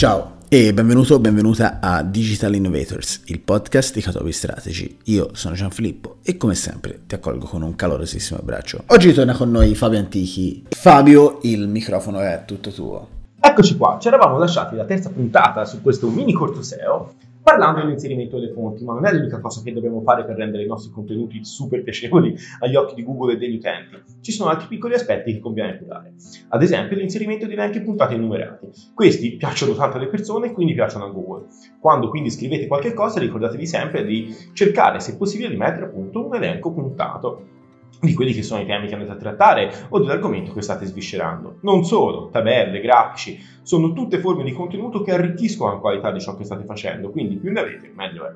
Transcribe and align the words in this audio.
Ciao 0.00 0.36
e 0.48 0.72
benvenuto 0.72 1.14
o 1.14 1.18
benvenuta 1.18 1.80
a 1.80 2.04
Digital 2.04 2.54
Innovators, 2.54 3.22
il 3.24 3.40
podcast 3.40 3.92
di 3.94 4.00
Catopi 4.00 4.30
Strategy. 4.30 4.98
Io 5.06 5.30
sono 5.32 5.56
Gianfilippo 5.56 6.18
e 6.22 6.36
come 6.36 6.54
sempre 6.54 7.00
ti 7.08 7.16
accolgo 7.16 7.46
con 7.46 7.62
un 7.62 7.74
calorosissimo 7.74 8.38
abbraccio. 8.38 8.84
Oggi 8.86 9.12
torna 9.12 9.34
con 9.34 9.50
noi 9.50 9.74
Fabio 9.74 9.98
Antichi. 9.98 10.66
Fabio, 10.68 11.40
il 11.42 11.66
microfono 11.66 12.20
è 12.20 12.44
tutto 12.46 12.70
tuo. 12.70 13.08
Eccoci 13.40 13.76
qua, 13.76 13.98
ci 14.00 14.06
eravamo 14.06 14.38
lasciati 14.38 14.76
la 14.76 14.84
terza 14.84 15.10
puntata 15.10 15.64
su 15.64 15.82
questo 15.82 16.08
mini 16.10 16.32
corto 16.32 16.62
SEO 16.62 17.14
parlando 17.48 17.80
dell'inserimento 17.80 18.38
delle 18.38 18.52
fonti, 18.52 18.84
ma 18.84 18.92
non 18.92 19.06
è 19.06 19.12
l'unica 19.12 19.40
cosa 19.40 19.62
che 19.62 19.72
dobbiamo 19.72 20.02
fare 20.02 20.26
per 20.26 20.36
rendere 20.36 20.64
i 20.64 20.66
nostri 20.66 20.92
contenuti 20.92 21.42
super 21.42 21.82
piacevoli 21.82 22.36
agli 22.60 22.76
occhi 22.76 22.94
di 22.94 23.02
Google 23.02 23.32
e 23.32 23.36
degli 23.38 23.56
utenti. 23.56 23.96
Ci 24.20 24.32
sono 24.32 24.50
altri 24.50 24.66
piccoli 24.66 24.92
aspetti 24.92 25.32
che 25.32 25.40
conviene 25.40 25.78
curare. 25.78 26.12
Ad 26.48 26.62
esempio 26.62 26.98
l'inserimento 26.98 27.46
di 27.46 27.54
elenchi 27.54 27.80
puntati 27.80 28.12
e 28.12 28.18
numerati. 28.18 28.68
Questi 28.92 29.36
piacciono 29.36 29.72
tanto 29.74 29.96
alle 29.96 30.08
persone 30.08 30.48
e 30.48 30.52
quindi 30.52 30.74
piacciono 30.74 31.06
a 31.06 31.08
Google. 31.08 31.46
Quando 31.80 32.10
quindi 32.10 32.30
scrivete 32.30 32.66
qualche 32.66 32.92
cosa 32.92 33.18
ricordatevi 33.18 33.66
sempre 33.66 34.04
di 34.04 34.34
cercare 34.52 35.00
se 35.00 35.16
possibile 35.16 35.48
di 35.48 35.56
mettere 35.56 35.86
appunto 35.86 36.26
un 36.26 36.34
elenco 36.34 36.70
puntato 36.70 37.56
di 38.00 38.14
quelli 38.14 38.32
che 38.32 38.42
sono 38.42 38.60
i 38.60 38.66
temi 38.66 38.86
che 38.86 38.94
andate 38.94 39.12
a 39.12 39.16
trattare 39.16 39.72
o 39.88 39.98
dell'argomento 39.98 40.52
che 40.52 40.62
state 40.62 40.86
sviscerando. 40.86 41.56
Non 41.62 41.84
solo, 41.84 42.28
tabelle, 42.30 42.80
grafici, 42.80 43.38
sono 43.62 43.92
tutte 43.92 44.18
forme 44.18 44.44
di 44.44 44.52
contenuto 44.52 45.02
che 45.02 45.12
arricchiscono 45.12 45.72
la 45.72 45.78
qualità 45.78 46.10
di 46.12 46.20
ciò 46.20 46.36
che 46.36 46.44
state 46.44 46.64
facendo, 46.64 47.10
quindi 47.10 47.36
più 47.36 47.52
ne 47.52 47.60
avete, 47.60 47.92
meglio 47.94 48.26
è. 48.26 48.32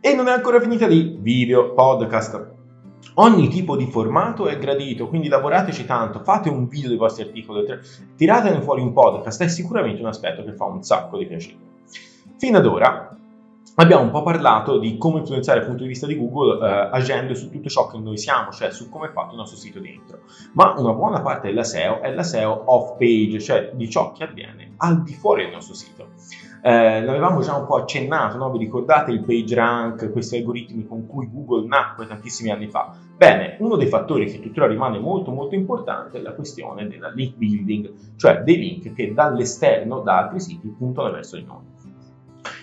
E 0.00 0.14
non 0.14 0.28
è 0.28 0.32
ancora 0.32 0.60
finita 0.60 0.86
di 0.86 1.18
video, 1.20 1.74
podcast. 1.74 2.56
Ogni 3.14 3.48
tipo 3.48 3.76
di 3.76 3.86
formato 3.86 4.46
è 4.46 4.58
gradito, 4.58 5.08
quindi 5.08 5.28
lavorateci 5.28 5.84
tanto, 5.84 6.20
fate 6.20 6.48
un 6.48 6.68
video 6.68 6.88
dei 6.88 6.96
vostri 6.96 7.24
articoli, 7.24 7.66
tiratene 8.16 8.60
fuori 8.60 8.80
un 8.80 8.92
podcast, 8.92 9.42
è 9.42 9.48
sicuramente 9.48 10.00
un 10.00 10.06
aspetto 10.06 10.44
che 10.44 10.52
fa 10.52 10.66
un 10.66 10.82
sacco 10.82 11.18
di 11.18 11.26
piacere. 11.26 11.56
Fino 12.38 12.58
ad 12.58 12.66
ora 12.66 13.07
abbiamo 13.80 14.02
un 14.02 14.10
po' 14.10 14.22
parlato 14.22 14.78
di 14.78 14.96
come 14.98 15.20
influenzare 15.20 15.58
dal 15.58 15.68
punto 15.68 15.82
di 15.82 15.88
vista 15.88 16.06
di 16.06 16.16
Google 16.16 16.66
eh, 16.66 16.88
agendo 16.92 17.34
su 17.34 17.48
tutto 17.50 17.68
ciò 17.68 17.88
che 17.88 17.98
noi 17.98 18.18
siamo, 18.18 18.50
cioè 18.50 18.70
su 18.70 18.88
come 18.88 19.08
è 19.08 19.12
fatto 19.12 19.32
il 19.32 19.38
nostro 19.38 19.56
sito 19.56 19.78
dentro. 19.78 20.20
Ma 20.54 20.74
una 20.76 20.92
buona 20.92 21.20
parte 21.20 21.48
della 21.48 21.64
SEO 21.64 22.00
è 22.00 22.12
la 22.12 22.22
SEO 22.22 22.64
off 22.66 22.96
page, 22.98 23.40
cioè 23.40 23.70
di 23.74 23.88
ciò 23.88 24.12
che 24.12 24.24
avviene 24.24 24.74
al 24.78 25.02
di 25.02 25.12
fuori 25.12 25.44
del 25.44 25.52
nostro 25.52 25.74
sito. 25.74 26.08
Eh, 26.60 27.04
l'avevamo 27.04 27.40
già 27.40 27.54
un 27.54 27.66
po' 27.66 27.76
accennato, 27.76 28.36
no? 28.36 28.50
vi 28.50 28.58
ricordate 28.58 29.12
il 29.12 29.22
page 29.22 29.54
rank, 29.54 30.10
questi 30.10 30.38
algoritmi 30.38 30.84
con 30.84 31.06
cui 31.06 31.30
Google 31.30 31.68
nacque 31.68 32.06
tantissimi 32.06 32.50
anni 32.50 32.68
fa? 32.68 32.96
Bene, 33.16 33.56
uno 33.60 33.76
dei 33.76 33.86
fattori 33.86 34.26
che 34.26 34.40
tuttora 34.40 34.66
rimane 34.66 34.98
molto 34.98 35.30
molto 35.30 35.54
importante 35.54 36.18
è 36.18 36.20
la 36.20 36.32
questione 36.32 36.88
della 36.88 37.10
link 37.10 37.36
building, 37.36 38.16
cioè 38.16 38.42
dei 38.42 38.58
link 38.58 38.92
che 38.92 39.14
dall'esterno 39.14 40.00
da 40.00 40.18
altri 40.18 40.40
siti 40.40 40.68
puntano 40.76 41.12
verso 41.12 41.36
di 41.36 41.44
noi. 41.44 41.76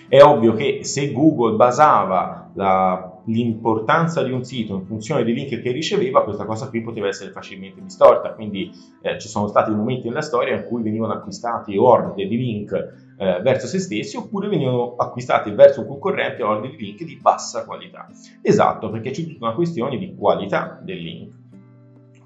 È 0.08 0.22
ovvio 0.22 0.54
che 0.54 0.84
se 0.84 1.12
Google 1.12 1.56
basava 1.56 2.52
la, 2.54 3.22
l'importanza 3.26 4.24
di 4.24 4.32
un 4.32 4.44
sito 4.44 4.76
in 4.76 4.86
funzione 4.86 5.24
dei 5.24 5.34
link 5.34 5.60
che 5.62 5.72
riceveva, 5.72 6.24
questa 6.24 6.46
cosa 6.46 6.70
qui 6.70 6.82
poteva 6.82 7.08
essere 7.08 7.32
facilmente 7.32 7.82
distorta. 7.82 8.34
Quindi 8.34 8.72
eh, 9.02 9.20
ci 9.20 9.28
sono 9.28 9.48
stati 9.48 9.72
momenti 9.72 10.08
nella 10.08 10.22
storia 10.22 10.56
in 10.56 10.66
cui 10.66 10.84
venivano 10.84 11.14
acquistati 11.14 11.78
orde 11.78 12.28
di 12.28 12.38
link 12.38 12.72
eh, 13.18 13.40
verso 13.42 13.68
se 13.68 13.80
stessi 13.80 14.18
oppure 14.18 14.48
venivano 14.48 14.96
acquistati 14.96 15.52
verso 15.52 15.82
un 15.82 15.88
concorrente 15.88 16.44
orde 16.44 16.70
di 16.70 16.78
link 16.78 17.04
di 17.04 17.18
bassa 17.20 17.66
qualità. 17.66 18.08
Esatto, 18.42 18.90
perché 18.90 19.12
c'è 19.12 19.24
tutta 19.24 19.46
una 19.46 19.56
questione 19.56 19.98
di 19.98 20.16
qualità 20.16 20.80
del 20.84 20.98
link. 20.98 21.34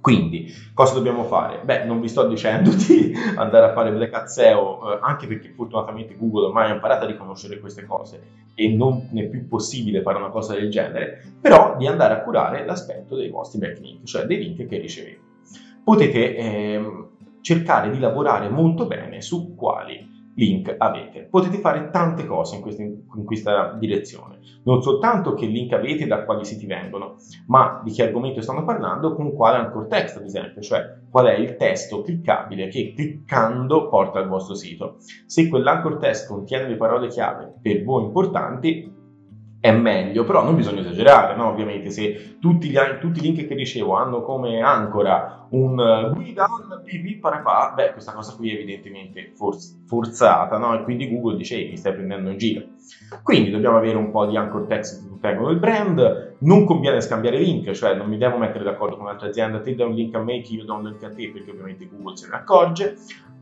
Quindi, 0.01 0.53
cosa 0.73 0.93
dobbiamo 0.93 1.23
fare? 1.23 1.59
Beh, 1.63 1.83
non 1.83 1.99
vi 1.99 2.07
sto 2.07 2.27
dicendo 2.27 2.71
di 2.73 3.13
andare 3.35 3.67
a 3.67 3.73
fare 3.73 3.91
Black 3.91 4.13
Hat 4.13 4.27
SEO, 4.27 4.93
eh, 4.93 4.99
anche 5.01 5.27
perché 5.27 5.49
fortunatamente 5.49 6.15
Google 6.17 6.47
ormai 6.47 6.69
ha 6.69 6.73
imparato 6.73 7.05
a 7.05 7.07
riconoscere 7.07 7.59
queste 7.59 7.85
cose 7.85 8.21
e 8.55 8.69
non 8.69 9.09
è 9.13 9.27
più 9.27 9.47
possibile 9.47 10.01
fare 10.01 10.17
una 10.17 10.29
cosa 10.29 10.53
del 10.53 10.69
genere, 10.69 11.23
però 11.39 11.75
di 11.77 11.87
andare 11.87 12.13
a 12.13 12.21
curare 12.21 12.65
l'aspetto 12.65 13.15
dei 13.15 13.29
vostri 13.29 13.59
backlink, 13.59 14.03
cioè 14.05 14.23
dei 14.25 14.37
link 14.37 14.65
che 14.65 14.77
ricevete. 14.77 15.19
Potete 15.83 16.35
eh, 16.35 16.81
cercare 17.41 17.89
di 17.89 17.99
lavorare 17.99 18.49
molto 18.49 18.85
bene 18.85 19.21
su 19.21 19.55
quali 19.55 20.08
link 20.35 20.73
avete. 20.77 21.27
Potete 21.29 21.57
fare 21.57 21.89
tante 21.91 22.25
cose 22.25 22.55
in 22.55 22.61
questa, 22.61 22.81
in 22.81 23.25
questa, 23.25 23.73
direzione, 23.73 24.39
non 24.63 24.81
soltanto 24.81 25.33
che 25.33 25.45
link 25.45 25.73
avete 25.73 26.07
da 26.07 26.23
quali 26.23 26.45
siti 26.45 26.65
vengono, 26.65 27.15
ma 27.47 27.81
di 27.83 27.91
che 27.91 28.03
argomento 28.03 28.41
stanno 28.41 28.63
parlando, 28.63 29.13
con 29.13 29.33
quale 29.33 29.57
anchor 29.57 29.87
text 29.87 30.17
ad 30.17 30.25
esempio, 30.25 30.61
cioè 30.61 30.97
qual 31.09 31.25
è 31.27 31.33
il 31.33 31.55
testo 31.55 32.01
cliccabile 32.01 32.67
che 32.67 32.93
cliccando 32.95 33.89
porta 33.89 34.19
al 34.19 34.27
vostro 34.27 34.55
sito. 34.55 34.97
Se 35.25 35.47
quell'anchor 35.49 35.97
text 35.97 36.27
contiene 36.27 36.67
le 36.67 36.77
parole 36.77 37.07
chiave 37.07 37.53
per 37.61 37.83
voi 37.83 38.03
importanti, 38.03 38.97
è 39.61 39.71
meglio, 39.71 40.23
però 40.23 40.41
non 40.43 40.55
bisogna 40.55 40.79
esagerare, 40.79 41.35
no? 41.35 41.49
ovviamente 41.49 41.89
se 41.89 42.37
tutti, 42.39 42.69
gli, 42.69 42.77
tutti, 43.01 43.19
i 43.19 43.21
link 43.21 43.45
che 43.45 43.55
ricevo 43.55 43.95
hanno 43.95 44.21
come 44.21 44.61
ancora 44.61 45.47
un 45.49 46.11
guida 46.13 46.45
al 46.45 46.81
pv 46.81 47.19
parapà, 47.19 47.73
beh 47.75 47.91
questa 47.91 48.13
cosa 48.13 48.35
qui 48.35 48.51
è 48.51 48.53
evidentemente 48.53 49.33
forz- 49.35 49.85
forzata 49.85 50.57
no? 50.57 50.79
e 50.79 50.83
quindi 50.83 51.09
Google 51.09 51.35
dice 51.35 51.57
mi 51.57 51.75
stai 51.75 51.93
prendendo 51.93 52.29
in 52.29 52.37
giro. 52.37 52.65
Quindi 53.21 53.51
dobbiamo 53.51 53.77
avere 53.77 53.97
un 53.97 54.11
po' 54.11 54.25
di 54.25 54.37
anchor 54.37 54.65
text 54.65 55.01
che 55.01 55.09
contengono 55.09 55.49
il 55.49 55.59
brand, 55.59 56.35
non 56.39 56.63
conviene 56.63 57.01
scambiare 57.01 57.37
link, 57.37 57.71
cioè 57.71 57.95
non 57.95 58.07
mi 58.07 58.17
devo 58.17 58.37
mettere 58.37 58.63
d'accordo 58.63 58.95
con 58.95 59.05
un'altra 59.05 59.27
azienda, 59.27 59.59
te 59.59 59.75
dai 59.75 59.87
un 59.87 59.95
link 59.95 60.15
a 60.15 60.23
me 60.23 60.41
che 60.41 60.53
io 60.53 60.63
do 60.63 60.75
un 60.75 60.85
link 60.85 61.03
a 61.03 61.09
te 61.09 61.29
perché 61.31 61.51
ovviamente 61.51 61.89
Google 61.91 62.15
se 62.15 62.29
ne 62.29 62.35
accorge, 62.35 62.95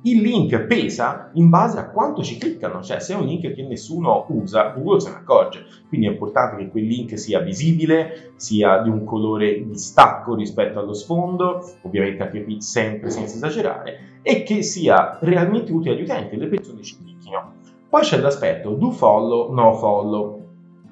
il 0.04 0.22
link 0.22 0.58
pesa 0.62 1.32
in 1.34 1.50
base 1.50 1.80
a 1.80 1.90
quanto 1.90 2.22
ci 2.22 2.38
cliccano, 2.38 2.82
cioè 2.82 3.00
se 3.00 3.14
è 3.14 3.18
un 3.18 3.26
link 3.26 3.54
che 3.54 3.64
nessuno 3.64 4.26
usa, 4.30 4.70
Google 4.70 5.00
se 5.00 5.10
ne 5.10 5.16
accorge. 5.18 5.66
Quindi 5.88 6.08
è 6.08 6.12
importante 6.12 6.56
che 6.58 6.70
quel 6.70 6.86
link 6.86 7.18
sia 7.18 7.40
visibile, 7.40 8.32
sia 8.36 8.82
di 8.82 8.90
un 8.90 9.04
colore 9.04 9.66
di 9.66 9.78
stacco 9.78 10.36
rispetto 10.36 10.80
allo 10.80 10.94
sfondo, 10.94 11.62
ovviamente 11.82 12.24
anche 12.24 12.44
qui 12.44 12.62
sempre 12.62 13.10
senza 13.10 13.36
esagerare, 13.36 14.20
e 14.22 14.44
che 14.44 14.62
sia 14.62 15.18
realmente 15.22 15.72
utile 15.72 15.96
agli 15.96 16.04
utenti, 16.04 16.38
le 16.38 16.48
persone 16.48 16.82
ci 16.84 16.98
clicchino. 16.98 17.54
Poi 17.90 18.02
c'è 18.02 18.20
l'aspetto 18.20 18.72
do 18.72 18.92
follow, 18.92 19.52
no 19.54 19.74
follow. 19.74 20.46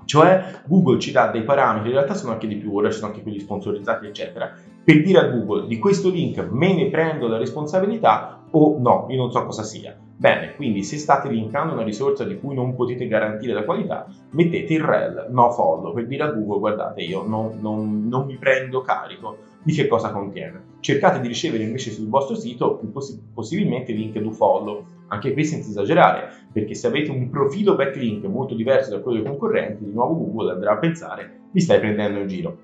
Cioè 0.06 0.62
Google 0.68 1.00
ci 1.00 1.12
dà 1.12 1.32
dei 1.32 1.44
parametri, 1.44 1.90
in 1.90 1.96
realtà 1.96 2.14
sono 2.14 2.34
anche 2.34 2.48
di 2.48 2.58
più, 2.58 2.76
ora 2.76 2.92
ci 2.92 2.98
sono 2.98 3.08
anche 3.12 3.24
quelli 3.24 3.40
sponsorizzati, 3.40 4.06
eccetera, 4.06 4.54
per 4.84 5.02
dire 5.02 5.18
a 5.20 5.30
Google 5.30 5.68
di 5.68 5.80
questo 5.80 6.10
link 6.10 6.48
me 6.52 6.76
ne 6.76 6.90
prendo 6.90 7.28
la 7.28 7.38
responsabilità 7.38 8.44
o 8.58 8.78
no, 8.80 9.06
io 9.10 9.18
non 9.18 9.32
so 9.32 9.46
cosa 9.46 9.64
sia. 9.64 9.98
Bene, 10.18 10.56
quindi 10.56 10.84
se 10.84 10.98
state 10.98 11.30
linkando 11.30 11.74
una 11.74 11.84
risorsa 11.84 12.24
di 12.24 12.40
cui 12.40 12.56
non 12.56 12.74
potete 12.74 13.08
garantire 13.08 13.54
la 13.54 13.66
qualità, 13.66 14.08
mettete 14.32 14.74
il 14.74 14.82
rel 14.82 15.28
no 15.30 15.52
follow 15.52 15.94
per 15.94 16.08
dire 16.08 16.24
a 16.24 16.32
Google 16.32 16.60
guardate 16.60 17.02
io 17.02 17.24
non, 17.24 17.60
non, 17.60 18.08
non 18.08 18.26
mi 18.26 18.38
prendo 18.38 18.82
carico 18.82 19.38
di 19.62 19.74
che 19.74 19.88
cosa 19.88 20.12
contiene. 20.12 20.74
Cercate 20.80 21.20
di 21.20 21.28
ricevere 21.28 21.64
invece 21.64 21.92
sul 21.92 22.08
vostro 22.08 22.36
sito 22.36 22.80
poss- 22.94 23.20
possibilmente 23.34 23.92
link 23.92 24.18
do 24.20 24.32
follow 24.32 24.86
Anche 25.08 25.34
qui 25.34 25.46
senza 25.46 25.70
esagerare, 25.70 26.30
perché 26.52 26.74
se 26.74 26.88
avete 26.88 27.12
un 27.12 27.30
profilo 27.30 27.76
backlink 27.76 28.26
molto 28.26 28.56
diverso 28.56 28.90
da 28.90 29.02
quello 29.02 29.22
dei 29.22 29.30
concorrenti, 29.30 29.86
di 29.86 29.92
nuovo 29.92 30.16
Google 30.16 30.54
andrà 30.54 30.72
a 30.72 30.78
pensare 30.78 31.42
vi 31.52 31.60
stai 31.60 31.80
prendendo 31.80 32.20
in 32.20 32.28
giro. 32.28 32.58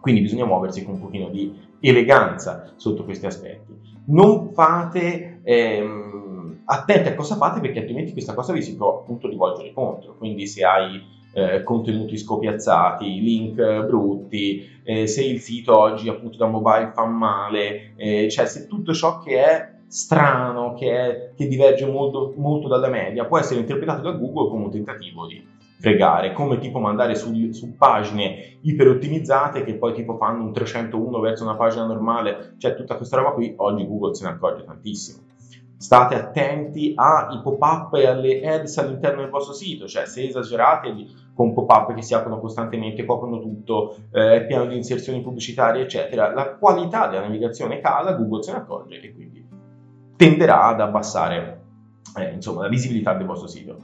Quindi 0.00 0.22
bisogna 0.22 0.46
muoversi 0.46 0.84
con 0.84 0.94
un 0.94 1.00
pochino 1.00 1.28
di 1.28 1.52
eleganza 1.80 2.72
sotto 2.76 3.04
questi 3.04 3.26
aspetti. 3.26 3.85
Non 4.06 4.52
fate 4.52 5.40
ehm, 5.42 6.62
attenti 6.64 7.08
a 7.08 7.14
cosa 7.14 7.36
fate 7.36 7.60
perché 7.60 7.80
altrimenti 7.80 8.12
questa 8.12 8.34
cosa 8.34 8.52
vi 8.52 8.62
si 8.62 8.76
può 8.76 9.00
appunto 9.00 9.28
rivolgere 9.28 9.72
contro. 9.72 10.16
Quindi 10.16 10.46
se 10.46 10.64
hai 10.64 11.02
eh, 11.32 11.62
contenuti 11.62 12.16
scopiazzati, 12.16 13.20
link 13.20 13.56
brutti, 13.86 14.66
eh, 14.82 15.06
se 15.06 15.24
il 15.24 15.40
sito 15.40 15.78
oggi 15.78 16.08
appunto 16.08 16.36
da 16.38 16.46
mobile 16.46 16.92
fa 16.94 17.04
male, 17.04 17.94
eh, 17.96 18.28
cioè 18.30 18.46
se 18.46 18.66
tutto 18.66 18.94
ciò 18.94 19.18
che 19.18 19.44
è 19.44 19.74
strano, 19.86 20.74
che, 20.74 20.90
è, 20.90 21.30
che 21.36 21.46
diverge 21.46 21.86
molto, 21.86 22.32
molto, 22.36 22.68
dalla 22.68 22.88
media, 22.88 23.26
può 23.26 23.38
essere 23.38 23.60
interpretato 23.60 24.02
da 24.02 24.12
Google 24.16 24.48
come 24.48 24.64
un 24.64 24.70
tentativo 24.70 25.26
di 25.26 25.44
fregare, 25.78 26.32
come 26.32 26.58
tipo 26.58 26.78
mandare 26.78 27.14
su, 27.14 27.52
su 27.52 27.76
pagine 27.76 28.58
iperottimizzate 28.62 29.62
che 29.62 29.74
poi 29.74 29.92
tipo 29.92 30.16
fanno 30.16 30.42
un 30.44 30.52
301 30.52 31.20
verso 31.20 31.44
una 31.44 31.56
pagina 31.56 31.86
normale, 31.86 32.54
cioè 32.58 32.74
tutta 32.74 32.96
questa 32.96 33.18
roba 33.18 33.32
qui, 33.32 33.54
oggi 33.56 33.86
Google 33.86 34.14
se 34.14 34.24
ne 34.24 34.30
accorge 34.30 34.64
tantissimo 34.64 35.26
state 35.78 36.14
attenti 36.14 36.94
ai 36.96 37.40
pop-up 37.42 37.94
e 37.94 38.06
alle 38.06 38.40
ads 38.48 38.78
all'interno 38.78 39.20
del 39.20 39.30
vostro 39.30 39.52
sito, 39.52 39.86
cioè 39.86 40.06
se 40.06 40.26
esagerate 40.26 40.94
con 41.34 41.52
pop-up 41.52 41.94
che 41.94 42.02
si 42.02 42.14
aprono 42.14 42.40
costantemente, 42.40 43.04
coprono 43.04 43.40
tutto, 43.40 43.96
eh, 44.12 44.46
pieno 44.46 44.64
di 44.64 44.76
inserzioni 44.76 45.20
pubblicitarie, 45.20 45.82
eccetera, 45.82 46.32
la 46.32 46.54
qualità 46.54 47.08
della 47.08 47.22
navigazione 47.22 47.80
cala, 47.80 48.14
Google 48.14 48.42
se 48.42 48.52
ne 48.52 48.58
accorge 48.58 49.00
e 49.00 49.14
quindi 49.14 49.46
tenderà 50.16 50.64
ad 50.64 50.80
abbassare 50.80 51.60
eh, 52.16 52.32
insomma, 52.32 52.62
la 52.62 52.68
visibilità 52.68 53.12
del 53.12 53.26
vostro 53.26 53.46
sito. 53.46 53.76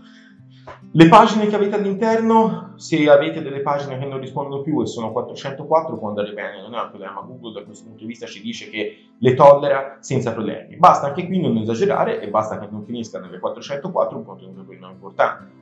Le 0.94 1.08
pagine 1.08 1.46
che 1.46 1.54
avete 1.54 1.76
all'interno, 1.76 2.71
se 2.82 3.08
avete 3.08 3.42
delle 3.42 3.60
pagine 3.60 3.96
che 3.96 4.06
non 4.06 4.18
rispondono 4.18 4.60
più 4.60 4.82
e 4.82 4.86
sono 4.86 5.12
404 5.12 5.96
può 5.98 6.08
andare 6.08 6.32
bene, 6.32 6.60
non 6.60 6.74
è 6.74 6.80
un 6.80 6.88
problema. 6.88 7.20
Google 7.20 7.52
da 7.52 7.64
questo 7.64 7.84
punto 7.84 8.00
di 8.00 8.08
vista 8.08 8.26
ci 8.26 8.40
dice 8.40 8.68
che 8.70 9.10
le 9.16 9.34
tollera 9.34 9.98
senza 10.00 10.32
problemi. 10.32 10.74
Basta 10.78 11.06
anche 11.06 11.24
qui 11.26 11.40
non 11.40 11.56
esagerare 11.58 12.20
e 12.20 12.28
basta 12.28 12.58
che 12.58 12.66
non 12.68 12.82
finisca 12.82 13.20
nelle 13.20 13.38
404 13.38 14.18
un 14.18 14.24
contenuto 14.24 14.64
per 14.64 14.80
noi 14.80 14.90
importante. 14.90 15.52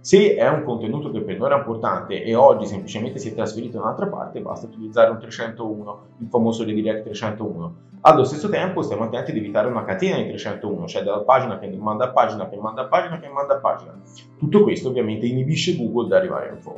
Se 0.00 0.34
è 0.34 0.48
un 0.48 0.62
contenuto 0.62 1.10
che 1.10 1.20
per 1.20 1.36
noi 1.36 1.48
era 1.48 1.58
importante 1.58 2.22
e 2.22 2.34
oggi 2.34 2.64
semplicemente 2.64 3.18
si 3.18 3.28
è 3.28 3.34
trasferito 3.34 3.76
da 3.76 3.82
un'altra 3.82 4.06
parte, 4.06 4.40
basta 4.40 4.66
utilizzare 4.66 5.10
un 5.10 5.18
301, 5.18 6.06
il 6.20 6.28
famoso 6.30 6.64
redirect 6.64 7.04
301 7.04 7.88
allo 8.02 8.24
stesso 8.24 8.48
tempo 8.48 8.80
stiamo 8.80 9.04
attenti 9.04 9.30
ad 9.30 9.36
evitare 9.36 9.68
una 9.68 9.84
catena 9.84 10.16
di 10.16 10.28
301, 10.28 10.86
cioè 10.86 11.02
dalla 11.02 11.20
pagina 11.20 11.58
che 11.58 11.68
manda 11.68 12.06
a 12.06 12.10
pagina, 12.12 12.48
che 12.48 12.56
manda 12.56 12.82
a 12.82 12.86
pagina, 12.86 13.18
che 13.18 13.28
manda 13.28 13.56
a 13.56 13.58
pagina. 13.58 13.94
Tutto 14.38 14.62
questo 14.62 14.88
ovviamente 14.88 15.26
inibisce 15.26 15.76
Google 15.76 16.08
da 16.08 16.16
arrivare 16.16 16.48
in 16.48 16.60
fondo. 16.62 16.69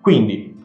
Quindi, 0.00 0.56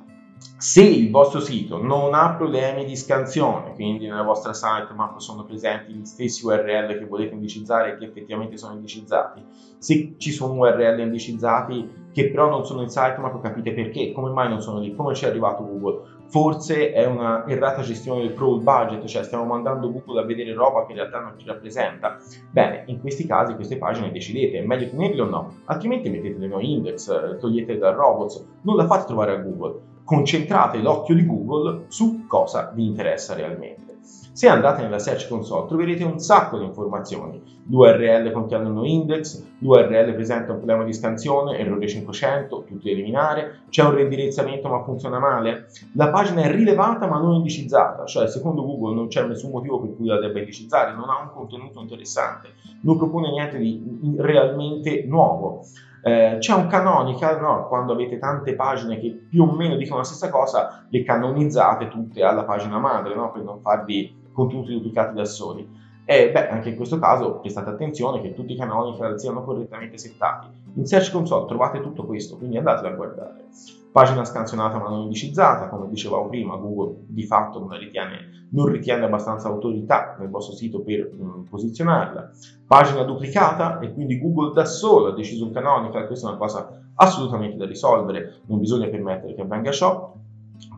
se 0.57 0.83
il 0.83 1.09
vostro 1.09 1.39
sito 1.39 1.81
non 1.81 2.13
ha 2.13 2.35
problemi 2.35 2.85
di 2.85 2.95
scansione, 2.95 3.73
quindi 3.73 4.07
nella 4.07 4.21
vostra 4.21 4.53
sitemap 4.53 5.17
sono 5.17 5.43
presenti 5.43 5.91
gli 5.93 6.05
stessi 6.05 6.45
URL 6.45 6.99
che 6.99 7.05
volete 7.05 7.33
indicizzare 7.33 7.93
e 7.93 7.97
che 7.97 8.05
effettivamente 8.05 8.57
sono 8.57 8.75
indicizzati, 8.75 9.43
se 9.79 10.15
ci 10.17 10.31
sono 10.31 10.53
URL 10.53 10.99
indicizzati 10.99 12.09
che 12.11 12.29
però 12.29 12.49
non 12.49 12.65
sono 12.65 12.81
in 12.83 12.89
sitemap, 12.89 13.41
capite 13.41 13.73
perché, 13.73 14.11
come 14.11 14.29
mai 14.29 14.49
non 14.49 14.61
sono 14.61 14.79
lì, 14.79 14.93
come 14.93 15.15
ci 15.15 15.25
è 15.25 15.29
arrivato 15.29 15.65
Google, 15.65 16.20
forse 16.31 16.93
è 16.93 17.05
una 17.05 17.45
errata 17.45 17.81
gestione 17.81 18.21
del 18.21 18.33
crawl 18.33 18.63
budget, 18.63 19.05
cioè 19.05 19.23
stiamo 19.23 19.43
mandando 19.43 19.91
Google 19.91 20.21
a 20.21 20.25
vedere 20.25 20.53
roba 20.53 20.85
che 20.85 20.93
in 20.93 20.97
realtà 20.97 21.19
non 21.19 21.33
ci 21.37 21.45
rappresenta. 21.45 22.17
Bene, 22.49 22.83
in 22.87 23.01
questi 23.01 23.27
casi 23.27 23.53
queste 23.53 23.77
pagine 23.77 24.11
decidete, 24.11 24.59
è 24.59 24.65
meglio 24.65 24.89
tenerle 24.89 25.21
o 25.21 25.25
no, 25.25 25.55
altrimenti 25.65 26.09
mettetele 26.09 26.47
no 26.47 26.61
index, 26.61 27.37
toglietele 27.37 27.77
dal 27.77 27.95
robots, 27.95 28.43
non 28.61 28.77
la 28.77 28.87
fate 28.87 29.07
trovare 29.07 29.33
a 29.33 29.37
Google, 29.37 29.81
concentrate 30.05 30.77
l'occhio 30.77 31.15
di 31.15 31.25
Google 31.25 31.85
su 31.89 32.25
cosa 32.27 32.71
vi 32.73 32.85
interessa 32.85 33.35
realmente. 33.35 33.90
Se 34.03 34.47
andate 34.47 34.81
nella 34.81 34.97
Search 34.97 35.27
Console 35.27 35.67
troverete 35.67 36.03
un 36.03 36.17
sacco 36.17 36.57
di 36.57 36.65
informazioni. 36.65 37.59
L'URL 37.69 38.31
contiene 38.31 38.69
un 38.69 38.85
index, 38.85 39.43
l'URL 39.59 40.13
presenta 40.13 40.51
un 40.51 40.57
problema 40.57 40.83
di 40.83 40.93
scansione, 40.93 41.57
errore 41.59 41.87
500, 41.87 42.63
tutti 42.67 42.85
da 42.85 42.89
eliminare, 42.89 43.61
c'è 43.69 43.83
un 43.83 43.93
reindirizzamento 43.93 44.67
ma 44.67 44.83
funziona 44.83 45.19
male, 45.19 45.67
la 45.93 46.09
pagina 46.09 46.41
è 46.41 46.51
rilevata 46.51 47.07
ma 47.07 47.19
non 47.19 47.35
indicizzata, 47.35 48.05
cioè 48.05 48.27
secondo 48.27 48.63
Google 48.63 48.95
non 48.95 49.07
c'è 49.07 49.23
nessun 49.25 49.51
motivo 49.51 49.79
per 49.79 49.95
cui 49.95 50.07
la 50.07 50.19
debba 50.19 50.39
indicizzare, 50.39 50.95
non 50.95 51.09
ha 51.09 51.21
un 51.21 51.29
contenuto 51.33 51.79
interessante, 51.81 52.53
non 52.81 52.97
propone 52.97 53.29
niente 53.29 53.57
di 53.57 54.15
realmente 54.17 55.03
nuovo. 55.05 55.63
Eh, 56.03 56.37
c'è 56.39 56.53
un 56.53 56.67
canonical, 56.67 57.39
no? 57.39 57.67
quando 57.67 57.93
avete 57.93 58.17
tante 58.17 58.55
pagine 58.55 58.99
che 58.99 59.11
più 59.29 59.43
o 59.43 59.55
meno 59.55 59.75
dicono 59.75 59.99
la 59.99 60.05
stessa 60.05 60.29
cosa, 60.29 60.85
le 60.89 61.03
canonizzate 61.03 61.89
tutte 61.89 62.23
alla 62.23 62.43
pagina 62.43 62.79
madre 62.79 63.13
no? 63.13 63.31
per 63.31 63.43
non 63.43 63.61
farvi 63.61 64.29
contenuti 64.31 64.73
duplicati 64.73 65.13
da 65.13 65.25
soli. 65.25 65.79
E 66.11 66.29
beh, 66.29 66.49
anche 66.49 66.67
in 66.67 66.75
questo 66.75 66.99
caso 66.99 67.39
prestate 67.39 67.69
attenzione 67.69 68.19
che 68.19 68.33
tutti 68.33 68.51
i 68.51 68.57
canonical 68.57 69.17
siano 69.17 69.45
correttamente 69.45 69.97
settati. 69.97 70.47
In 70.73 70.85
Search 70.85 71.09
Console 71.09 71.47
trovate 71.47 71.79
tutto 71.79 72.03
questo, 72.03 72.35
quindi 72.35 72.57
andatelo 72.57 72.89
a 72.89 72.91
guardare. 72.91 73.45
Pagina 73.93 74.25
scansionata 74.25 74.77
ma 74.77 74.89
non 74.89 75.03
indicizzata, 75.03 75.69
come 75.69 75.87
dicevamo 75.87 76.27
prima, 76.27 76.57
Google 76.57 77.05
di 77.07 77.23
fatto 77.23 77.59
non 77.59 77.77
ritiene, 77.77 78.47
non 78.51 78.65
ritiene 78.65 79.05
abbastanza 79.05 79.47
autorità 79.47 80.17
nel 80.19 80.27
vostro 80.27 80.53
sito 80.53 80.81
per 80.81 81.13
mh, 81.13 81.23
mm, 81.23 81.43
posizionarla. 81.43 82.29
Pagina 82.67 83.03
duplicata 83.03 83.79
e 83.79 83.93
quindi 83.93 84.19
Google 84.19 84.51
da 84.51 84.65
solo 84.65 85.07
ha 85.07 85.15
deciso 85.15 85.45
un 85.45 85.53
canonical, 85.53 86.07
questa 86.07 86.27
è 86.27 86.29
una 86.31 86.39
cosa 86.39 86.77
assolutamente 86.95 87.55
da 87.55 87.65
risolvere, 87.65 88.41
non 88.47 88.59
bisogna 88.59 88.89
permettere 88.89 89.33
che 89.33 89.43
avvenga 89.43 89.71
ciò 89.71 90.13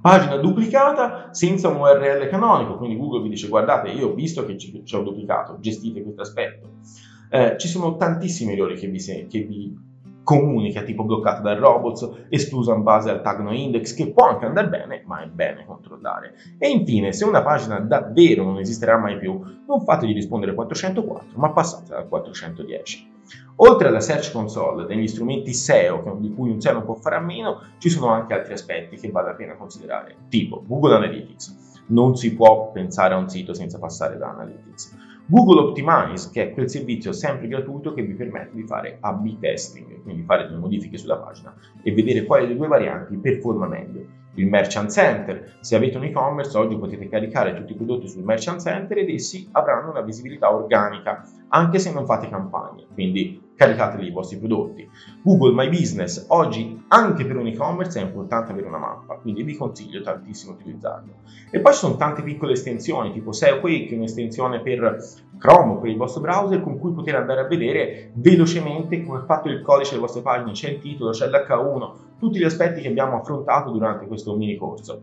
pagina 0.01 0.37
duplicata 0.37 1.29
senza 1.31 1.69
un 1.69 1.77
URL 1.77 2.27
canonico, 2.27 2.77
quindi 2.77 2.97
Google 2.97 3.21
vi 3.21 3.29
dice 3.29 3.47
guardate 3.47 3.89
io 3.89 4.09
ho 4.09 4.13
visto 4.13 4.45
che 4.45 4.55
c'è 4.55 4.97
un 4.97 5.03
duplicato, 5.03 5.57
gestite 5.59 6.03
questo 6.03 6.21
aspetto. 6.21 6.69
Eh, 7.29 7.55
ci 7.57 7.67
sono 7.67 7.95
tantissimi 7.95 8.53
errori 8.53 8.75
che 8.75 8.87
vi, 8.87 8.99
che 8.99 9.39
vi 9.41 9.75
comunica 10.23 10.83
tipo 10.83 11.03
bloccata 11.03 11.41
dal 11.41 11.57
robots, 11.57 12.25
esclusa 12.29 12.73
in 12.73 12.83
base 12.83 13.09
al 13.09 13.21
tag 13.21 13.39
no 13.39 13.53
index, 13.53 13.93
che 13.93 14.11
può 14.11 14.27
anche 14.27 14.45
andare 14.45 14.69
bene, 14.69 15.03
ma 15.05 15.21
è 15.21 15.27
bene 15.27 15.65
controllare. 15.65 16.33
E 16.57 16.69
infine, 16.69 17.11
se 17.11 17.25
una 17.25 17.43
pagina 17.43 17.79
davvero 17.79 18.43
non 18.43 18.59
esisterà 18.59 18.97
mai 18.97 19.17
più, 19.17 19.39
non 19.67 19.81
fategli 19.83 20.13
rispondere 20.13 20.53
404, 20.53 21.37
ma 21.37 21.51
passate 21.51 21.93
al 21.93 22.07
410. 22.07 23.12
Oltre 23.57 23.87
alla 23.87 23.99
Search 23.99 24.31
Console, 24.31 24.85
degli 24.85 25.07
strumenti 25.07 25.53
SEO 25.53 26.17
di 26.19 26.33
cui 26.33 26.49
un 26.49 26.59
SEO 26.59 26.73
non 26.73 26.85
può 26.85 26.95
fare 26.95 27.15
a 27.15 27.19
meno, 27.19 27.61
ci 27.77 27.89
sono 27.89 28.07
anche 28.07 28.33
altri 28.33 28.53
aspetti 28.53 28.97
che 28.97 29.11
vale 29.11 29.29
la 29.29 29.35
pena 29.35 29.55
considerare, 29.55 30.15
tipo 30.29 30.63
Google 30.65 30.95
Analytics. 30.95 31.81
Non 31.87 32.15
si 32.15 32.33
può 32.33 32.71
pensare 32.71 33.13
a 33.13 33.17
un 33.17 33.29
sito 33.29 33.53
senza 33.53 33.77
passare 33.77 34.17
da 34.17 34.29
Analytics. 34.29 34.97
Google 35.25 35.67
Optimize, 35.67 36.29
che 36.31 36.49
è 36.49 36.53
quel 36.53 36.69
servizio 36.69 37.11
sempre 37.13 37.47
gratuito 37.47 37.93
che 37.93 38.01
vi 38.01 38.13
permette 38.13 38.55
di 38.55 38.63
fare 38.63 38.97
A-B 38.99 39.39
testing, 39.39 40.01
quindi 40.01 40.23
fare 40.23 40.45
delle 40.45 40.57
modifiche 40.57 40.97
sulla 40.97 41.17
pagina 41.17 41.53
e 41.81 41.93
vedere 41.93 42.25
quale 42.25 42.43
delle 42.43 42.57
due 42.57 42.67
varianti 42.67 43.15
performa 43.17 43.67
meglio 43.67 44.21
il 44.35 44.47
Merchant 44.47 44.89
Center. 44.89 45.57
Se 45.59 45.75
avete 45.75 45.97
un 45.97 46.05
e-commerce, 46.05 46.57
oggi 46.57 46.77
potete 46.77 47.07
caricare 47.07 47.53
tutti 47.53 47.73
i 47.73 47.75
prodotti 47.75 48.07
sul 48.07 48.23
Merchant 48.23 48.61
Center 48.61 48.97
ed 48.97 49.09
essi 49.09 49.47
avranno 49.51 49.91
una 49.91 50.01
visibilità 50.01 50.53
organica, 50.53 51.23
anche 51.49 51.79
se 51.79 51.91
non 51.93 52.05
fate 52.05 52.29
campagne. 52.29 52.85
Quindi 52.93 53.51
caricateli 53.55 54.07
i 54.07 54.11
vostri 54.11 54.37
prodotti. 54.37 54.89
Google 55.21 55.53
My 55.53 55.69
Business, 55.69 56.25
oggi 56.29 56.83
anche 56.87 57.25
per 57.25 57.37
un 57.37 57.47
e-commerce 57.47 57.99
è 57.99 58.03
importante 58.03 58.51
avere 58.51 58.67
una 58.67 58.79
mappa, 58.79 59.15
quindi 59.15 59.43
vi 59.43 59.55
consiglio 59.55 60.01
tantissimo 60.01 60.53
utilizzarlo. 60.53 61.21
E 61.51 61.59
poi 61.59 61.73
ci 61.73 61.79
sono 61.79 61.95
tante 61.95 62.23
piccole 62.23 62.53
estensioni, 62.53 63.11
tipo 63.11 63.31
SEOQuake, 63.31 63.95
un'estensione 63.95 64.61
per 64.61 64.97
Chrome, 65.37 65.79
per 65.79 65.89
il 65.89 65.97
vostro 65.97 66.21
browser, 66.21 66.61
con 66.61 66.79
cui 66.79 66.93
poter 66.93 67.15
andare 67.15 67.41
a 67.41 67.47
vedere 67.47 68.11
velocemente 68.15 69.03
come 69.03 69.19
è 69.19 69.25
fatto 69.25 69.49
il 69.49 69.61
codice 69.61 69.91
delle 69.91 70.01
vostre 70.01 70.21
pagine, 70.21 70.51
c'è 70.51 70.69
il 70.69 70.79
titolo, 70.79 71.11
c'è 71.11 71.27
l'H1, 71.27 71.91
tutti 72.23 72.39
gli 72.39 72.45
aspetti 72.45 72.79
che 72.79 72.87
abbiamo 72.87 73.17
affrontato 73.17 73.69
durante 73.69 74.07
questo 74.07 74.33
mini 74.37 74.55
corso. 74.55 75.01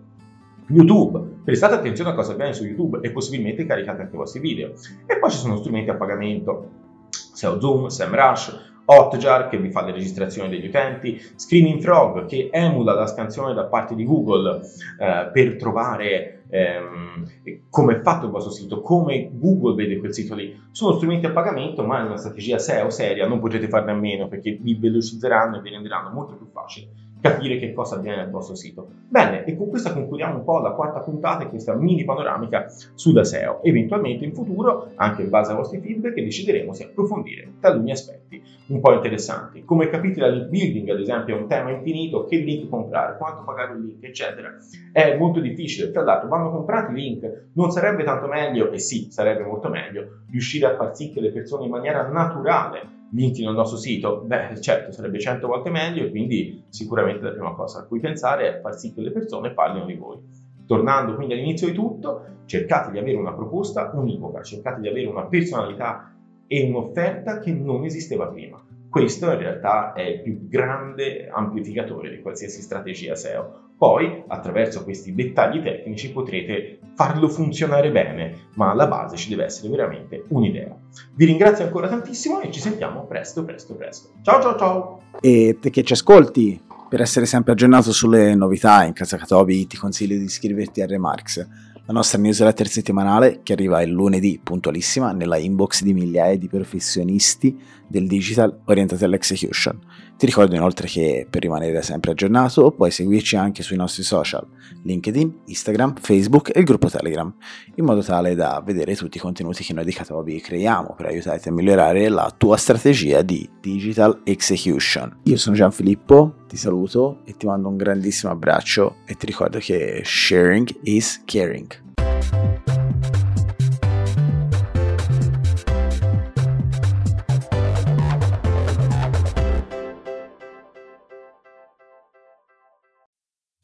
YouTube, 0.69 1.21
prestate 1.45 1.75
attenzione 1.75 2.11
a 2.11 2.15
cosa 2.15 2.33
avviene 2.33 2.55
su 2.55 2.65
YouTube 2.65 3.01
e 3.03 3.11
possibilmente 3.11 3.67
caricate 3.67 4.03
anche 4.03 4.15
i 4.15 4.19
vostri 4.19 4.41
video. 4.41 4.73
E 5.05 5.19
poi 5.19 5.31
ci 5.31 5.37
sono 5.37 5.57
strumenti 5.57 5.91
a 5.91 5.97
pagamento, 5.97 6.69
SEO 7.11 7.61
Zoom, 7.61 7.89
SEMrush, 7.89 8.69
Hotjar 8.87 9.49
che 9.49 9.59
vi 9.59 9.71
fa 9.71 9.85
le 9.85 9.93
registrazioni 9.93 10.49
degli 10.49 10.67
utenti, 10.67 11.21
Screaming 11.37 11.81
Frog 11.81 12.25
che 12.25 12.49
emula 12.51 12.95
la 12.95 13.07
scansione 13.07 13.53
da 13.53 13.65
parte 13.65 13.95
di 13.95 14.05
Google 14.05 14.63
eh, 14.99 15.31
per 15.31 15.57
trovare 15.57 16.45
ehm, 16.49 17.25
come 17.69 17.97
è 17.97 18.01
fatto 18.01 18.27
il 18.27 18.33
vostro 18.33 18.51
sito, 18.51 18.81
come 18.81 19.29
Google 19.31 19.75
vede 19.75 19.99
quel 19.99 20.15
sito 20.15 20.35
lì. 20.35 20.59
Sono 20.73 20.97
strumenti 20.97 21.27
a 21.27 21.31
pagamento, 21.31 21.85
ma 21.85 22.01
è 22.01 22.07
una 22.07 22.17
strategia 22.17 22.59
SEO 22.59 22.91
seria, 22.91 23.29
non 23.29 23.39
potrete 23.39 23.69
farne 23.69 23.93
a 23.93 23.95
meno 23.95 24.27
perché 24.27 24.59
vi 24.61 24.75
velocizzeranno 24.75 25.59
e 25.59 25.61
vi 25.61 25.71
renderanno 25.71 26.11
molto 26.11 26.35
più 26.35 26.47
facile 26.51 27.00
capire 27.21 27.59
che 27.59 27.73
cosa 27.73 27.97
avviene 27.97 28.17
nel 28.17 28.31
vostro 28.31 28.55
sito. 28.55 28.89
Bene, 29.09 29.45
e 29.45 29.57
con 29.57 29.69
questa 29.69 29.93
concludiamo 29.93 30.39
un 30.39 30.45
po' 30.45 30.59
la 30.61 30.73
quarta 30.73 31.01
puntata 31.01 31.45
e 31.45 31.49
questa 31.49 31.75
mini 31.75 32.05
panoramica 32.05 32.67
sulla 32.95 33.25
SEO. 33.25 33.63
Eventualmente 33.63 34.25
in 34.25 34.35
futuro, 34.35 34.93
anche 34.97 35.23
in 35.23 35.29
base 35.29 35.51
ai 35.51 35.57
vostri 35.57 35.81
feedback, 35.81 36.15
decideremo 36.15 36.73
se 36.73 36.85
approfondire 36.85 37.53
taluni 37.61 37.91
aspetti 37.91 38.43
un 38.69 38.81
po' 38.81 38.93
interessanti. 38.93 39.65
Come 39.65 39.89
capite 39.89 40.21
dal 40.21 40.47
building, 40.49 40.89
ad 40.91 41.01
esempio, 41.01 41.37
è 41.37 41.41
un 41.41 41.49
tema 41.49 41.71
infinito, 41.71 42.25
che 42.25 42.37
link 42.37 42.69
comprare, 42.69 43.17
quanto 43.17 43.43
pagare 43.43 43.73
un 43.73 43.85
link, 43.85 44.05
eccetera. 44.05 44.55
È 44.93 45.17
molto 45.17 45.41
difficile. 45.41 45.91
Tra 45.91 46.03
l'altro, 46.03 46.29
quando 46.29 46.51
comprate 46.51 46.93
link, 46.93 47.49
non 47.55 47.71
sarebbe 47.71 48.05
tanto 48.05 48.27
meglio, 48.27 48.71
e 48.71 48.79
sì, 48.79 49.09
sarebbe 49.11 49.43
molto 49.43 49.69
meglio, 49.69 50.23
riuscire 50.31 50.67
a 50.67 50.77
far 50.77 50.95
sì 50.95 51.11
che 51.11 51.21
le 51.21 51.33
persone 51.33 51.65
in 51.65 51.71
maniera 51.71 52.07
naturale 52.09 52.99
linkino 53.13 53.51
il 53.51 53.57
nostro 53.57 53.77
sito? 53.77 54.23
Beh, 54.25 54.61
certo, 54.61 54.93
sarebbe 54.93 55.19
100 55.19 55.47
volte 55.47 55.71
meglio 55.71 56.05
e 56.05 56.11
quindi 56.11 56.65
sicuramente 56.69 57.23
la 57.23 57.33
prima 57.33 57.55
cosa 57.55 57.81
a 57.81 57.85
cui 57.85 58.01
pensare 58.01 58.49
è 58.49 58.61
far 58.61 58.77
sì 58.77 58.93
che 58.93 59.01
le 59.01 59.13
persone 59.13 59.53
parlino 59.53 59.87
di 59.87 59.95
voi. 59.95 60.19
Tornando 60.67 61.15
quindi 61.15 61.35
all'inizio 61.35 61.67
di 61.67 61.73
tutto, 61.73 62.25
cercate 62.45 62.93
di 62.93 62.99
avere 62.99 63.17
una 63.17 63.33
proposta 63.33 63.91
univoca, 63.95 64.43
cercate 64.43 64.81
di 64.81 64.89
avere 64.89 65.07
una 65.07 65.27
personalità 65.27 66.15
e 66.47 66.63
un'offerta 66.69 67.39
che 67.39 67.53
non 67.53 67.85
esisteva 67.85 68.29
prima. 68.29 68.61
Questo 68.91 69.31
in 69.31 69.39
realtà 69.39 69.93
è 69.93 70.03
il 70.03 70.21
più 70.21 70.49
grande 70.49 71.29
amplificatore 71.33 72.11
di 72.11 72.21
qualsiasi 72.21 72.61
strategia 72.61 73.15
SEO. 73.15 73.69
Poi, 73.79 74.25
attraverso 74.27 74.83
questi 74.83 75.15
dettagli 75.15 75.63
tecnici, 75.63 76.11
potrete 76.11 76.81
farlo 76.97 77.29
funzionare 77.29 77.93
bene, 77.93 78.49
ma 78.57 78.73
alla 78.73 78.89
base 78.89 79.17
ci 79.17 79.29
deve 79.29 79.45
essere 79.45 79.69
veramente 79.69 80.25
un'idea. 80.31 80.77
Vi 81.15 81.25
ringrazio 81.25 81.65
ancora 81.65 81.87
tantissimo 81.87 82.41
e 82.41 82.51
ci 82.51 82.59
sentiamo 82.59 83.07
presto, 83.07 83.45
presto, 83.45 83.77
presto. 83.77 84.11
Ciao, 84.23 84.43
ciao, 84.43 84.59
ciao! 84.59 85.03
E 85.21 85.57
te 85.61 85.71
che 85.71 85.85
ci 85.85 85.93
ascolti, 85.93 86.61
per 86.89 87.01
essere 87.01 87.27
sempre 87.27 87.53
aggiornato 87.53 87.93
sulle 87.93 88.35
novità 88.35 88.83
in 88.83 88.93
casa 88.93 89.17
Catobi, 89.17 89.69
ti 89.69 89.77
consiglio 89.77 90.19
di 90.19 90.25
iscriverti 90.25 90.83
a 90.83 90.87
Remarks 90.87 91.70
la 91.91 91.97
nostra 91.97 92.21
newsletter 92.21 92.69
settimanale 92.69 93.41
che 93.43 93.53
arriva 93.53 93.83
il 93.83 93.91
lunedì 93.91 94.41
puntualissima 94.41 95.11
nella 95.11 95.39
inbox 95.39 95.83
di 95.83 95.93
migliaia 95.93 96.39
di 96.39 96.47
professionisti 96.47 97.59
del 97.89 98.07
digital 98.07 98.61
orientati 98.67 99.03
all'execution. 99.03 99.77
Ti 100.17 100.25
ricordo 100.25 100.55
inoltre 100.55 100.87
che 100.87 101.27
per 101.29 101.43
rimanere 101.43 101.83
sempre 101.83 102.13
aggiornato 102.13 102.71
puoi 102.71 102.93
seguirci 102.93 103.35
anche 103.35 103.65
sui 103.65 103.77
nostri 103.77 104.05
social, 104.05 104.47
LinkedIn, 104.85 105.41
Instagram, 105.47 105.95
Facebook 106.01 106.51
e 106.55 106.61
il 106.61 106.65
gruppo 106.65 106.89
Telegram, 106.89 107.35
in 107.75 107.85
modo 107.85 108.03
tale 108.03 108.37
da 108.37 108.63
vedere 108.65 108.95
tutti 108.95 109.17
i 109.17 109.21
contenuti 109.21 109.65
che 109.65 109.73
noi 109.73 109.85
di 109.85 109.93
Catobi 109.93 110.41
creiamo 110.41 110.95
per 110.97 111.07
aiutarti 111.07 111.49
a 111.49 111.53
migliorare 111.53 112.09
la 112.09 112.33
tua 112.37 112.57
strategia 112.57 113.23
di 113.23 113.49
digital 113.61 114.21
execution. 114.23 115.21
Io 115.25 115.37
sono 115.37 115.57
Gianfilippo, 115.57 116.45
ti 116.47 116.57
saluto 116.57 117.23
e 117.25 117.37
ti 117.37 117.47
mando 117.47 117.69
un 117.69 117.77
grandissimo 117.77 118.31
abbraccio 118.31 118.99
e 119.07 119.17
ti 119.17 119.27
ricordo 119.27 119.59
che 119.59 120.03
sharing 120.05 120.69
is 120.83 121.23
caring. 121.25 121.80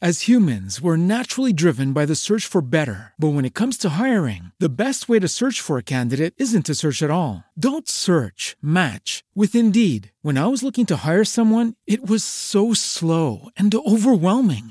As 0.06 0.28
humans, 0.28 0.80
we're 0.80 0.96
naturally 0.96 1.52
driven 1.52 1.92
by 1.92 2.06
the 2.06 2.14
search 2.14 2.46
for 2.46 2.62
better. 2.62 3.12
But 3.18 3.34
when 3.34 3.44
it 3.44 3.54
comes 3.54 3.76
to 3.78 3.88
hiring, 3.88 4.52
the 4.60 4.68
best 4.68 5.08
way 5.08 5.18
to 5.18 5.26
search 5.26 5.60
for 5.60 5.78
a 5.78 5.82
candidate 5.94 6.32
isn't 6.38 6.66
to 6.66 6.76
search 6.76 7.02
at 7.02 7.10
all. 7.10 7.42
Don't 7.58 7.88
search, 7.88 8.56
match 8.62 9.24
with 9.34 9.56
Indeed. 9.56 10.12
When 10.22 10.38
I 10.38 10.46
was 10.46 10.62
looking 10.62 10.86
to 10.86 11.02
hire 11.02 11.24
someone, 11.24 11.74
it 11.88 12.06
was 12.08 12.22
so 12.22 12.72
slow 12.72 13.48
and 13.56 13.74
overwhelming. 13.74 14.70